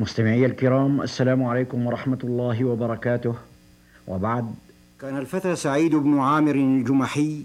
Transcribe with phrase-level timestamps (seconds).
[0.00, 3.34] مستمعي الكرام السلام عليكم ورحمة الله وبركاته.
[4.08, 4.54] وبعد.
[5.00, 7.42] كان الفتى سعيد بن عامر الجمحي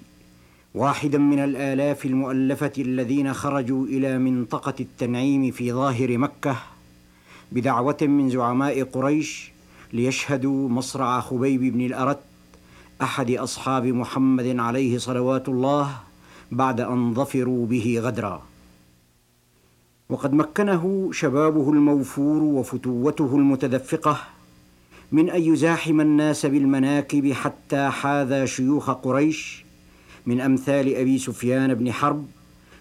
[0.73, 6.55] واحدا من الآلاف المؤلفة الذين خرجوا إلى منطقة التنعيم في ظاهر مكة
[7.51, 9.51] بدعوة من زعماء قريش
[9.93, 12.19] ليشهدوا مصرع خبيب بن الأرت
[13.01, 15.89] أحد أصحاب محمد عليه صلوات الله
[16.51, 18.52] بعد أن ظفروا به غدرًا.
[20.13, 24.17] وقد مكنه شبابه الموفور وفتوته المتدفقة
[25.11, 29.65] من أن يزاحم الناس بالمناكب حتى حاذى شيوخ قريش
[30.25, 32.25] من أمثال أبي سفيان بن حرب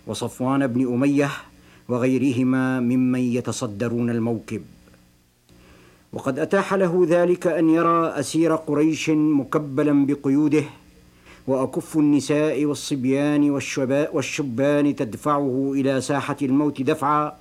[0.07, 1.31] وصفوان بن أمية
[1.89, 4.63] وغيرهما ممن يتصدرون الموكب.
[6.13, 10.65] وقد أتاح له ذلك أن يرى أسير قريش مكبلا بقيوده
[11.47, 13.51] وأكف النساء والصبيان
[14.13, 17.33] والشبان تدفعه إلى ساحة الموت دفعا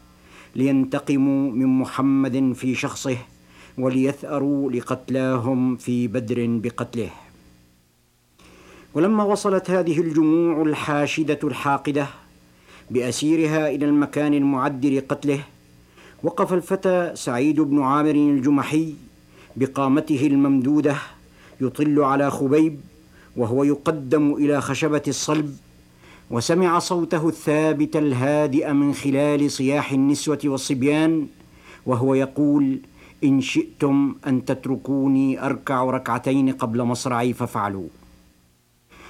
[0.55, 3.17] لينتقموا من محمد في شخصه
[3.77, 7.09] وليثأروا لقتلاهم في بدر بقتله.
[8.93, 12.07] ولما وصلت هذه الجموع الحاشدة الحاقدة
[12.91, 15.43] بأسيرها إلى المكان المعد لقتله
[16.23, 18.93] وقف الفتى سعيد بن عامر الجمحي
[19.55, 20.95] بقامته الممدودة
[21.61, 22.79] يطل على خبيب
[23.37, 25.55] وهو يقدم إلى خشبة الصلب
[26.31, 31.27] وسمع صوته الثابت الهادئ من خلال صياح النسوة والصبيان
[31.85, 32.79] وهو يقول
[33.23, 37.87] إن شئتم أن تتركوني أركع ركعتين قبل مصرعي فافعلوا.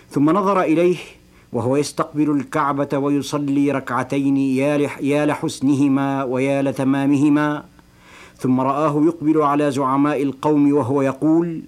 [0.10, 0.98] ثم نظر إليه
[1.54, 4.38] وهو يستقبل الكعبة ويصلي ركعتين
[5.02, 7.64] يا لحسنهما ويا لتمامهما
[8.38, 11.62] ثم رآه يقبل على زعماء القوم وهو يقول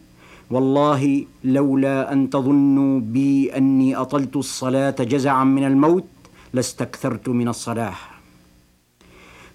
[0.54, 6.06] والله لولا أن تظنوا بي أني أطلت الصلاة جزعا من الموت
[6.54, 7.94] لاستكثرت من الصلاه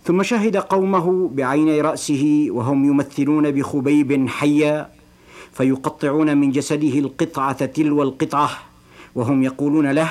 [0.04, 4.88] ثم شهد قومه بعيني رأسه وهم يمثلون بخبيب حيا
[5.52, 8.50] فيقطعون من جسده القطعة تلو القطعة
[9.14, 10.10] وهم يقولون له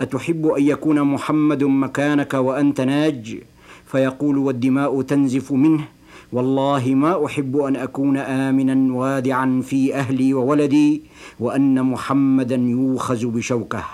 [0.00, 3.38] أتحب أن يكون محمد مكانك وأنت ناج؟
[3.86, 5.84] فيقول والدماء تنزف منه
[6.32, 11.02] والله ما أحب أن أكون امنا وادعا في أهلي وولدي
[11.40, 13.84] وأن محمدا يوخز بشوكه.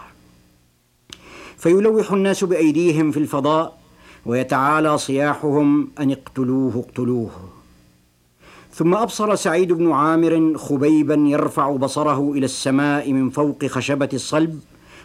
[1.57, 3.79] فيلوح الناس بأيديهم في الفضاء
[4.27, 7.31] ويتعالى صياحهم أن اقتلوه اقتلوه.
[8.73, 14.61] ثم أبصر سعيد بن عامر خبيبا يرفع بصره إلى السماء من فوق خشبة الصلب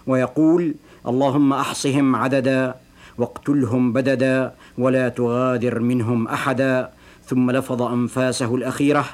[0.07, 0.75] ويقول
[1.07, 2.75] اللهم أحصهم عددا
[3.17, 6.89] واقتلهم بددا ولا تغادر منهم احدا
[7.27, 9.05] ثم لفظ أنفاسه الأخيرة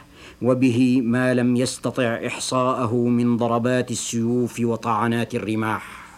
[0.41, 6.09] وبه ما لم يستطع إحصاءه من ضربات السيوف وطعنات الرماح.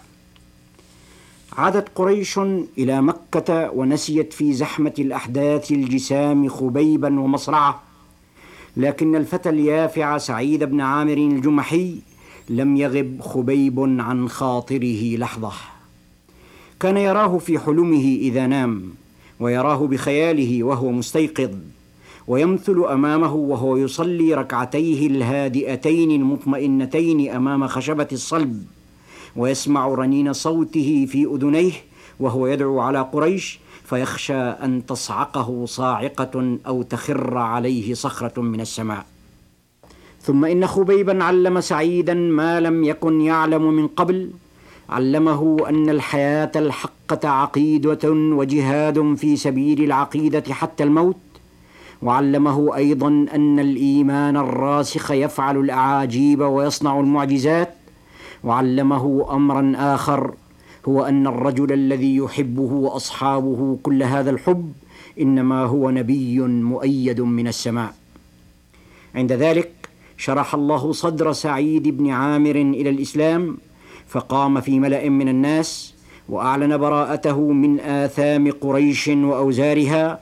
[1.58, 2.40] عادت قريش
[2.78, 7.82] إلى مكة ونسيت في زحمة الأحداث الجسام خبيبا ومصرعة
[8.78, 11.96] لكن الفتى اليافع سعيد بن عامر الجمحي
[12.50, 15.52] لم يغب خبيب عن خاطره لحظة.
[16.80, 18.94] كان يراه في حلمه إذا نام
[19.40, 21.52] ويراه بخياله وهو مستيقظ.
[22.28, 28.64] ويمثل أمامه وهو يصلي ركعتيه الهادئتين المطمئنتين أمام خشبة الصلب
[29.36, 31.72] ويسمع رنين صوته في أذنيه
[32.20, 39.06] وهو يدعو على قريش فيخشى أن تصعقه صاعقة أو تخر عليه صخرة من السماء.
[40.22, 44.30] ثم إن خبيبا علم سعيدا ما لم يكن يعلم من قبل
[44.90, 51.18] علمه أن الحياة الحقة عقيدة وجهاد في سبيل العقيدة حتى الموت
[52.02, 57.76] وعلمه أيضا أن الإيمان الراسخ يفعل الأعاجيب ويصنع المعجزات.
[58.44, 60.34] وعلمه امرا آخر
[60.88, 64.72] هو أن الرجل الذي يحبه وأصحابه كل هذا الحب
[65.22, 67.94] إنما هو نبي مؤيد من السماء.
[69.16, 69.72] عند ذلك
[70.18, 73.58] شرح الله صدر سعيد بن عامر إلى الإسلام
[74.08, 75.94] فقام في ملأ من الناس
[76.30, 80.20] وأعلن براءته من آثام قريش وأوزارها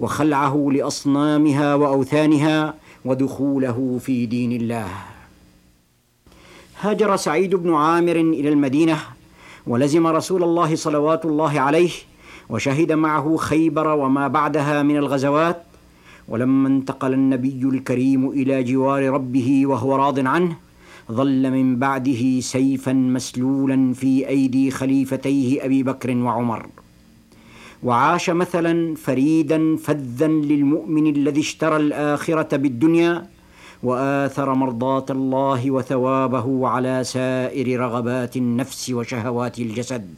[0.00, 2.74] وخلعه لأصنامها وأوثانها
[3.04, 4.88] ودخوله في دين الله.
[6.80, 8.98] هاجر سعيد بن عامر إلى المدينة
[9.66, 11.90] ولزم رسول الله صلوات الله عليه
[12.48, 15.62] وشهد معه خيبر وما بعدها من الغزوات.
[16.28, 20.56] ولما انتقل النبي الكريم إلى جوار ربه وهو راض عنه
[21.12, 26.66] ظل من بعده سيفا مسلولا في أيدي خليفتيه أبي بكر وعمر.
[27.82, 33.26] وعاش مثلا فريدا فذا للمؤمن الذي اشترى الآخرة بالدنيا
[33.82, 40.14] وآثر مرضاة الله وثوابه على سائر رغبات النفس وشهوات الجسد.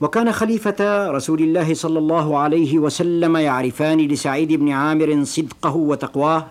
[0.00, 6.46] وكان خليفة رسول الله صلى الله عليه وسلم يعرفان لسعيد بن عامر صدقه وتقواه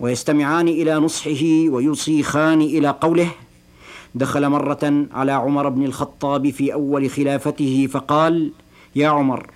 [0.00, 3.30] ويستمعان إلى نصحه ويصيخان إلى قوله
[4.16, 8.52] دخل مرة على عمر بن الخطاب في أول خلافته فقال
[8.96, 9.46] يا عمر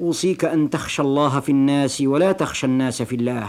[0.00, 3.48] أوصيك أن تخشى الله في الناس ولا تخشى الناس في الله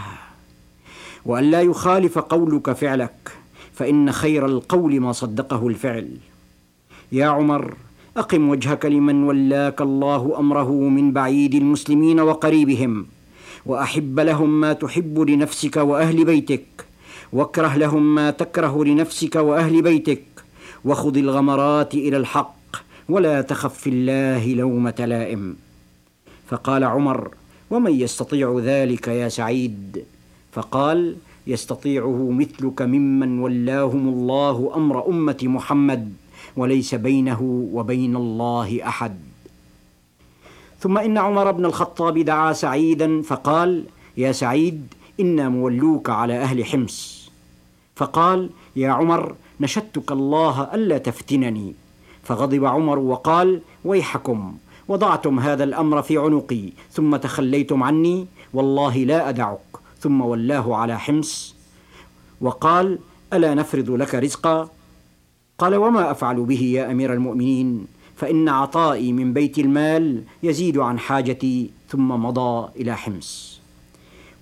[1.26, 3.32] وأن لا يخالف قولك فعلك
[3.72, 6.08] فإن خير القول ما صدقه الفعل.
[7.12, 7.74] يا عمر
[8.16, 13.06] أقم وجهك لمن ولاك الله أمره من بعيد المسلمين وقريبهم
[13.66, 16.66] وأحب لهم ما تحب لنفسك وأهل بيتك
[17.32, 20.33] واكره لهم ما تكره لنفسك وأهل بيتك
[20.84, 22.54] وخذ الغمرات إلى الحق
[23.08, 25.56] ولا تخف في الله لومة لائم
[26.46, 27.30] فقال عمر
[27.70, 30.04] ومن يستطيع ذلك يا سعيد؟
[30.52, 31.16] فقال
[31.46, 36.12] يستطيعه مثلك ممن ولاهم الله أمر أمة محمد
[36.56, 39.16] وليس بينه وبين الله أحد.
[40.80, 43.84] ثم إن عمر بن الخطاب دعا سعيدا فقال
[44.16, 47.30] يا سعيد إنا مولوك على أهل حمص.
[47.96, 51.74] فقال يا عمر نشدتك الله ألا تفتنني.
[52.22, 54.54] فغضب عمر وقال ويحكم
[54.88, 59.58] وضعتم هذا الأمر في عنقي ثم تخليتم عني والله لا أدعك.
[60.00, 61.54] ثم ولاه على حمص
[62.40, 62.98] وقال
[63.32, 64.68] ألا نفرض لك رزقا؟
[65.58, 67.86] قال وما أفعل به يا أمير المؤمنين
[68.16, 73.60] فإن عطائي من بيت المال يزيد عن حاجتي ثم مضى إلى حمص.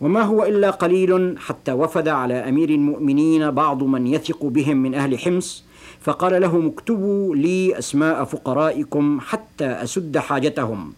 [0.02, 5.18] وما هو إلا قليل حتى وفد على أمير المؤمنين بعض من يثق بهم من أهل
[5.18, 5.64] حمص
[6.00, 10.92] فقال لهم اكتبوا لي أسماء فقرائكم حتى أسد حاجتهم.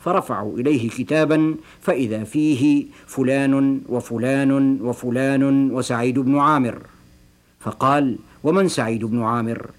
[0.00, 6.78] فرفعوا إليه كتابا فإذا فيه فلان وفلان وفلان وسعيد بن عامر.
[7.60, 9.70] فقال ومن سعيد بن عامر؟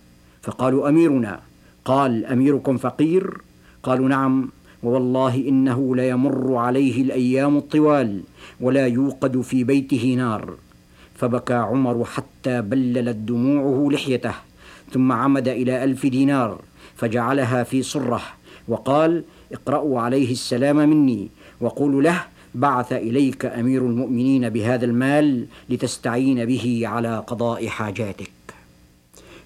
[0.42, 1.40] فقالوا أميرنا.
[1.86, 3.38] قال أميركم فقير؟
[3.84, 4.50] قالوا نعم.
[4.84, 8.22] ووالله انه ليمر عليه الأيام الطوال
[8.62, 10.54] ولا يوقد في بيته نار
[11.16, 14.34] فبكى عمر حتى بللت دموعه لحيته
[14.92, 16.62] ثم عمد إلى الف دينار
[16.96, 18.22] فجعلها في صره
[18.68, 21.30] وقال اقرأوا عليه السلام مني
[21.62, 22.24] وقولوا له
[22.56, 28.32] بعث إليك أمير المؤمنين بهذا المال لتستعين به على قضاء حاجاتك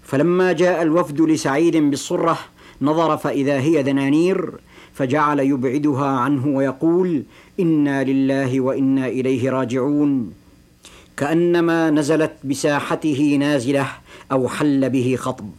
[0.03, 2.39] فلما جاء الوفد لسعيد بالصرة
[2.81, 4.51] نظر فإذا هي دنانير
[4.97, 7.23] فجعل يبعدها عنه ويقول
[7.59, 10.33] إنا لله وإنا إليه راجعون.
[11.17, 13.87] كأنما نزلت بساحته نازلة
[14.31, 15.49] أو حل به خطب.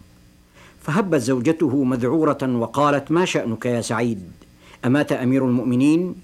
[0.82, 4.22] فهبت زوجته مذعورة وقالت ما شأنك يا سعيد؟
[4.84, 6.14] أمات أمير المؤمنين؟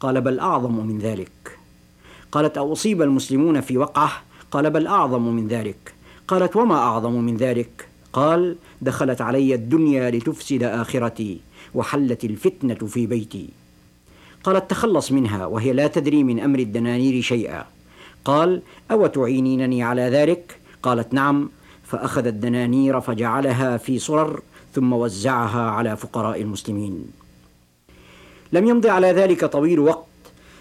[0.00, 1.58] قال بل أعظم من ذلك.
[2.32, 4.10] قالت أصيب المسلمون في وقعة؟
[4.50, 5.94] قال بل أعظم من ذلك.
[6.28, 11.47] قالت وما أعظم من ذلك؟ قال دخلت علي الدنيا لتفسد آخرتي.
[11.74, 13.48] وحلت الفتنة في بيتي.
[14.44, 17.64] قالت تخلص منها وهي لا تدري من أمر الدنانير شيئا.
[18.24, 21.48] قال أو تعينينني على ذلك؟ قالت نعم.
[21.84, 24.40] فأخذ الدنانير فجعلها في صرر
[24.74, 27.04] ثم وزعها على فقراء المسلمين.
[28.52, 30.06] لم يمض على ذلك طويل وقت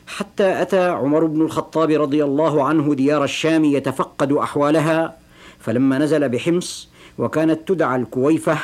[0.07, 5.17] حتى أتى عمر بن الخطاب رضي الله عنه ديار الشام يتفقد أحوالها
[5.59, 8.57] فلما نزل بحمص وكانت تدعى الكويفة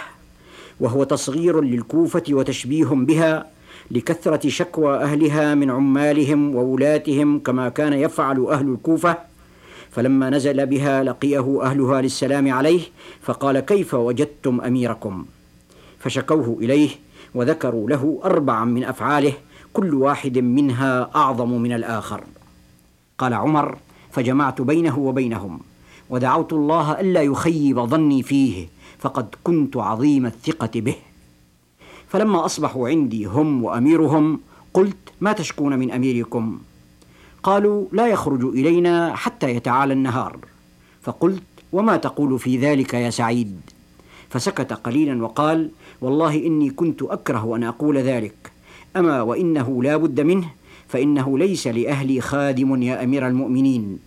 [0.80, 3.48] وهو تصغير للكوفة وتشبيه بها
[3.92, 9.18] لكثرة شكوى أهلها من عمالهم وولاتهم كما كان يفعل أهل الكوفة.
[9.92, 12.82] فلما نزل بها لقيه أهلها للسلام عليه
[13.22, 15.25] فقال كيف وجدتم أميركم؟
[16.00, 16.89] فشكوه إليه
[17.36, 19.34] وذكروا له أربعا من أفعاله
[19.74, 22.24] كل واحد منها أعظم من الآخر.
[23.18, 23.77] قال عمر
[24.12, 25.60] فجمعت بينه وبينهم.
[26.10, 28.67] ودعوت الله ألا يخيب ظني فيه
[29.00, 30.95] فقد كنت عظيم الثقة به.
[32.07, 34.39] فلما أصبحوا عندي هم وأميرهم
[34.74, 36.60] قلت ما تشكون من أميركم؟
[37.43, 40.38] قالوا لا يخرج إلينا حتى يتعالى النهار.
[41.01, 41.43] فقلت
[41.74, 43.62] وما تقول في ذلك يا سعيد؟
[44.29, 45.69] فسكت قليلا وقال
[46.01, 48.51] والله إني كنت أكره أن أقول ذلك.
[48.95, 50.50] أما وإنه لا بد منه
[50.88, 54.00] فإنه ليس لأهلي خادم يا أمير المؤمنين.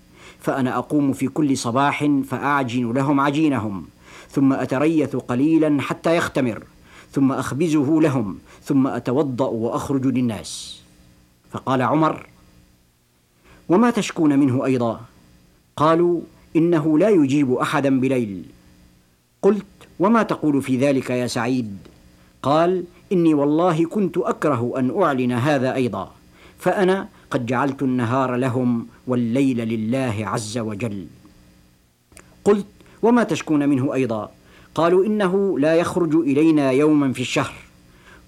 [0.47, 3.85] فأنا أقوم في كل صباح فأعجن لهم عجينهم
[4.31, 6.63] ثم أتريث قليلا حتى يختمر
[7.13, 10.81] ثم أخبزه لهم ثم أتوضأ وأخرج للناس.
[11.51, 12.27] فقال عمر
[13.69, 15.01] وما تشكون منه أيضا؟
[15.77, 16.21] قالوا
[16.57, 18.45] إنه لا يجيب أحدا بليل.
[19.43, 19.67] قلت
[19.99, 21.77] وما تقول في ذلك يا سعيد؟
[22.43, 26.13] قال إني والله كنت أكره أن أعلن هذا أيضا
[26.59, 31.07] فأنا قد جعلت النهار لهم والليل لله عز وجل.
[32.45, 32.67] قلت
[33.03, 34.31] وما تشكون منه أيضا؟
[34.75, 37.55] قالوا إنه لا يخرج إلينا يوما في الشهر.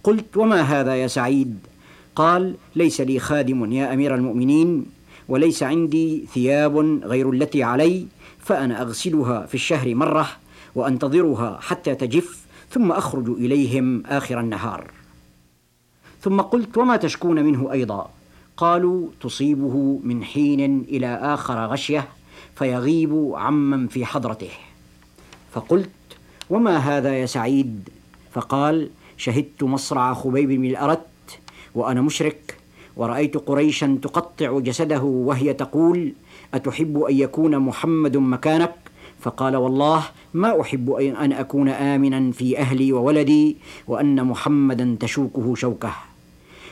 [0.05, 1.59] قلت وما هذا يا سعيد؟
[2.17, 4.87] قال ليس لي خادم يا أمير المؤمنين
[5.29, 8.07] وليس عندي ثياب غير التي علي
[8.41, 10.29] فأنا أغسلها في الشهر مرة
[10.75, 12.39] وأنتظرها حتى تجف
[12.71, 14.91] ثم أخرج إليهم آخر النهار.
[16.23, 18.11] ثم قلت وما تشكون منه أيضا؟
[18.59, 22.09] قالوا تصيبه من حين إلى آخر غشية
[22.55, 24.51] فيغيب عمن في حضرته.
[25.53, 25.91] فقلت
[26.51, 27.89] وما هذا يا سعيد؟
[28.33, 31.39] فقال شهدت مصرع خبيب بن الأرت
[31.75, 32.57] وأنا مشرك
[32.97, 36.13] ورأيت قريشا تقطع جسده وهي تقول
[36.55, 38.75] أتحب أن يكون محمد مكانك؟
[39.21, 45.93] فقال والله ما أحب أن أكون آمنا في أهلي وولدي وأن محمدا تشوكه شوكه.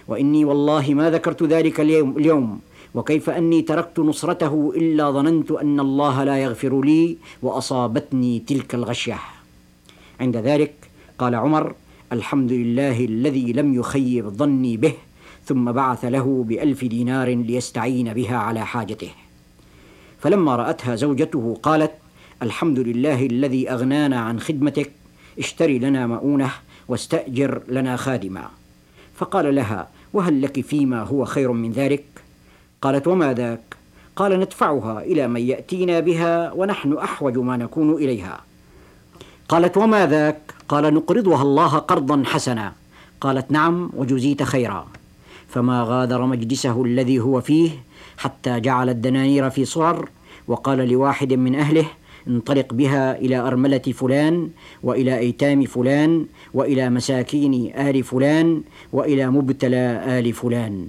[0.09, 2.61] وإني والله ما ذكرت ذلك اليوم,
[2.95, 9.19] وكيف أني تركت نصرته إلا ظننت أن الله لا يغفر لي وأصابتني تلك الغشية.
[10.21, 10.75] عند ذلك
[11.19, 11.75] قال عمر
[12.13, 14.95] الحمد لله الذي لم يخيب ظني به
[15.45, 19.11] ثم بعث له بألف دينار ليستعين بها على حاجته.
[20.21, 21.93] فلما رأتها زوجته قالت
[22.43, 24.93] الحمد لله الذي أغنانا عن خدمتك
[25.39, 26.51] اشتري لنا مؤونة
[26.89, 28.49] واستأجر لنا خادما
[29.15, 32.05] فقال لها وهل لك فيما هو خير من ذلك؟
[32.83, 33.77] قالت وما ذاك؟
[34.17, 38.41] قال ندفعها إلى من يأتينا بها ونحن أحوج ما نكون إليها.
[39.49, 42.73] قالت وما ذاك؟ قال نقرضها الله قرضا حسنا.
[43.21, 44.87] قالت نعم وجزيت خيرا.
[45.49, 47.71] فما غادر مجلسه الذي هو فيه
[48.19, 50.09] حتى جعل الدنانير في صرر
[50.49, 51.87] وقال لواحد من أهله
[52.29, 54.51] انطلق بها إلى أرملة فلان
[54.83, 59.85] وإلى أيتام فلان وإلى مساكين آل فلان وإلى مبتلى
[60.19, 60.89] آل فلان.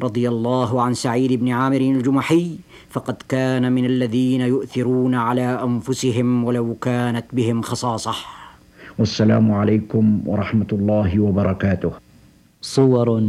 [0.00, 2.56] رضي الله عن سعيد بن عامر الجمحي
[2.90, 8.14] فقد كان من الذين يؤثرون على أنفسهم ولو كانت بهم خصاصة.
[8.98, 11.92] والسلام عليكم ورحمة الله وبركاته.
[12.62, 13.20] صور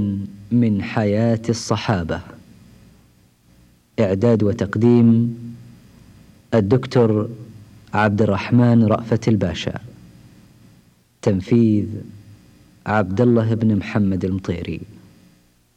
[0.51, 2.19] من حياة الصحابة.
[3.99, 5.37] إعداد وتقديم
[6.53, 7.29] الدكتور
[7.93, 9.79] عبد الرحمن رأفت الباشا.
[11.21, 11.87] تنفيذ
[12.85, 14.81] عبد الله بن محمد المطيري.